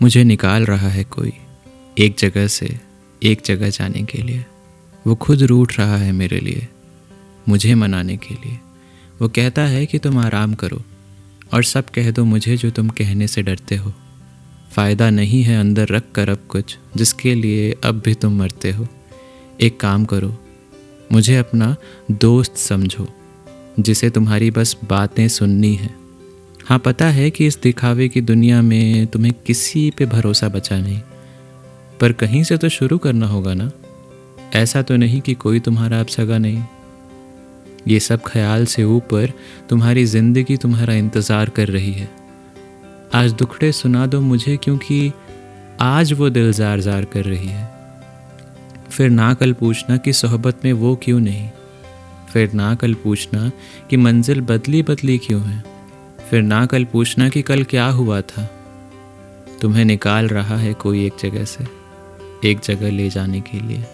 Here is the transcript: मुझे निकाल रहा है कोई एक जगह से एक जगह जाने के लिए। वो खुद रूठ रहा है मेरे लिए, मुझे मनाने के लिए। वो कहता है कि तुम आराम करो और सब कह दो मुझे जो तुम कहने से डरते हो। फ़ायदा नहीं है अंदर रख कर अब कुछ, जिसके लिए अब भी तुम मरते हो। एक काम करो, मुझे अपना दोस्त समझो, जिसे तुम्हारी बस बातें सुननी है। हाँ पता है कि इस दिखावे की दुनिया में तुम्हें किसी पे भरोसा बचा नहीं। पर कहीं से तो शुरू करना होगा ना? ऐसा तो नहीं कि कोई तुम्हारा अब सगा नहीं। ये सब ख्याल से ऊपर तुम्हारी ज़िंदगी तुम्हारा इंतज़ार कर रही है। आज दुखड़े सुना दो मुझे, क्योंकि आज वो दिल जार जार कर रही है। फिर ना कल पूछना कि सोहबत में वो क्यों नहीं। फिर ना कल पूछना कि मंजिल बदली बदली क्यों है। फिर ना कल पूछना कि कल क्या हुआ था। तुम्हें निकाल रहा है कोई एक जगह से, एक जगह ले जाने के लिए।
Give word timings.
मुझे 0.00 0.22
निकाल 0.24 0.64
रहा 0.64 0.88
है 0.88 1.02
कोई 1.04 1.32
एक 1.98 2.16
जगह 2.18 2.46
से 2.46 2.78
एक 3.22 3.40
जगह 3.44 3.70
जाने 3.70 4.02
के 4.02 4.22
लिए। 4.22 4.44
वो 5.06 5.14
खुद 5.14 5.42
रूठ 5.42 5.78
रहा 5.78 5.96
है 5.96 6.12
मेरे 6.12 6.38
लिए, 6.40 6.66
मुझे 7.48 7.74
मनाने 7.74 8.16
के 8.16 8.34
लिए। 8.34 8.58
वो 9.22 9.28
कहता 9.28 9.62
है 9.62 9.84
कि 9.86 9.98
तुम 9.98 10.18
आराम 10.18 10.54
करो 10.54 10.80
और 11.54 11.64
सब 11.64 11.90
कह 11.90 12.10
दो 12.10 12.24
मुझे 12.24 12.56
जो 12.56 12.70
तुम 12.70 12.88
कहने 12.88 13.26
से 13.26 13.42
डरते 13.42 13.76
हो। 13.76 13.92
फ़ायदा 14.72 15.10
नहीं 15.10 15.42
है 15.42 15.60
अंदर 15.60 15.88
रख 15.88 16.12
कर 16.14 16.28
अब 16.28 16.46
कुछ, 16.48 16.78
जिसके 16.96 17.34
लिए 17.34 17.72
अब 17.84 18.02
भी 18.04 18.14
तुम 18.14 18.38
मरते 18.38 18.70
हो। 18.70 18.86
एक 19.60 19.80
काम 19.80 20.04
करो, 20.04 20.34
मुझे 21.12 21.36
अपना 21.36 21.76
दोस्त 22.10 22.56
समझो, 22.56 23.08
जिसे 23.80 24.10
तुम्हारी 24.10 24.50
बस 24.50 24.76
बातें 24.84 25.26
सुननी 25.28 25.74
है। 25.74 25.94
हाँ 26.68 26.78
पता 26.78 27.06
है 27.06 27.30
कि 27.30 27.46
इस 27.46 27.58
दिखावे 27.62 28.08
की 28.08 28.20
दुनिया 28.20 28.62
में 28.62 29.06
तुम्हें 29.06 29.34
किसी 29.46 29.90
पे 29.90 30.06
भरोसा 30.06 30.48
बचा 30.48 30.78
नहीं। 30.78 31.00
पर 32.00 32.12
कहीं 32.12 32.42
से 32.44 32.56
तो 32.56 32.68
शुरू 32.68 32.98
करना 32.98 33.26
होगा 33.26 33.54
ना? 33.54 33.70
ऐसा 34.54 34.82
तो 34.82 34.96
नहीं 34.96 35.20
कि 35.20 35.34
कोई 35.34 35.60
तुम्हारा 35.60 36.00
अब 36.00 36.06
सगा 36.06 36.38
नहीं। 36.38 36.62
ये 37.88 38.00
सब 38.00 38.22
ख्याल 38.26 38.66
से 38.66 38.84
ऊपर 38.84 39.32
तुम्हारी 39.68 40.04
ज़िंदगी 40.04 40.56
तुम्हारा 40.56 40.94
इंतज़ार 40.94 41.48
कर 41.48 41.68
रही 41.68 41.92
है। 41.92 42.08
आज 43.14 43.32
दुखड़े 43.32 43.72
सुना 43.72 44.06
दो 44.06 44.20
मुझे, 44.20 44.56
क्योंकि 44.56 45.12
आज 45.80 46.12
वो 46.12 46.30
दिल 46.30 46.52
जार 46.52 46.80
जार 46.80 47.04
कर 47.04 47.24
रही 47.24 47.48
है। 47.48 47.70
फिर 48.90 49.10
ना 49.10 49.34
कल 49.34 49.52
पूछना 49.52 49.96
कि 49.96 50.12
सोहबत 50.12 50.64
में 50.64 50.72
वो 50.72 50.94
क्यों 50.96 51.20
नहीं। 51.20 51.48
फिर 52.32 52.52
ना 52.52 52.74
कल 52.74 52.94
पूछना 52.94 53.50
कि 53.90 53.96
मंजिल 53.96 54.40
बदली 54.40 54.82
बदली 54.82 55.18
क्यों 55.18 55.42
है। 55.42 55.77
फिर 56.30 56.42
ना 56.42 56.66
कल 56.66 56.84
पूछना 56.84 57.28
कि 57.28 57.42
कल 57.42 57.64
क्या 57.64 57.86
हुआ 57.86 58.20
था। 58.20 58.50
तुम्हें 59.62 59.84
निकाल 59.84 60.28
रहा 60.28 60.56
है 60.56 60.74
कोई 60.74 61.06
एक 61.06 61.12
जगह 61.20 61.44
से, 61.44 61.64
एक 62.50 62.60
जगह 62.60 62.90
ले 62.90 63.10
जाने 63.10 63.40
के 63.40 63.60
लिए। 63.60 63.84